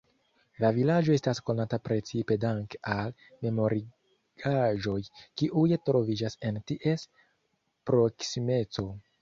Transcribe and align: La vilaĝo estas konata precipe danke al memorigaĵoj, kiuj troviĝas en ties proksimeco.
La 0.63 0.69
vilaĝo 0.75 1.11
estas 1.17 1.41
konata 1.49 1.77
precipe 1.89 2.37
danke 2.45 2.79
al 2.95 3.13
memorigaĵoj, 3.47 4.97
kiuj 5.43 5.69
troviĝas 5.91 6.39
en 6.51 6.61
ties 6.73 7.09
proksimeco. 7.93 8.93